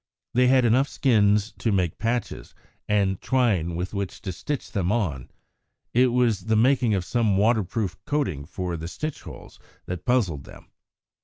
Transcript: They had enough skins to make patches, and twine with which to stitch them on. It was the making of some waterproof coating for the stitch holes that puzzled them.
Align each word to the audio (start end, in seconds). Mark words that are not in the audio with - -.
They 0.33 0.47
had 0.47 0.65
enough 0.65 0.87
skins 0.89 1.51
to 1.59 1.71
make 1.71 1.99
patches, 1.99 2.55
and 2.89 3.21
twine 3.21 3.75
with 3.75 3.93
which 3.93 4.19
to 4.23 4.31
stitch 4.31 4.71
them 4.71 4.91
on. 4.91 5.29
It 5.93 6.07
was 6.07 6.45
the 6.45 6.55
making 6.55 6.95
of 6.95 7.05
some 7.05 7.37
waterproof 7.37 7.99
coating 8.05 8.45
for 8.45 8.75
the 8.77 8.87
stitch 8.87 9.21
holes 9.21 9.59
that 9.85 10.03
puzzled 10.03 10.45
them. 10.45 10.71